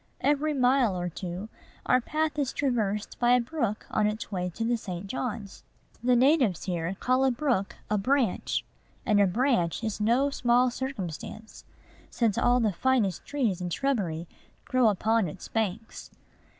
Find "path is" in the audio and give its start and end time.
2.01-2.53